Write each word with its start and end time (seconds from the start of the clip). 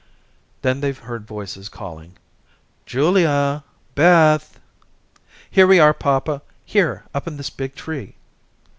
Then 0.63 0.81
they 0.81 0.93
heard 0.93 1.27
voices 1.27 1.69
calling: 1.69 2.17
"Julia, 2.87 3.63
Beth." 3.93 4.59
"Here 5.47 5.67
we 5.67 5.79
are, 5.79 5.93
papa. 5.93 6.41
Here, 6.65 7.03
up 7.13 7.27
in 7.27 7.37
this 7.37 7.51
big 7.51 7.75
tree." 7.75 8.15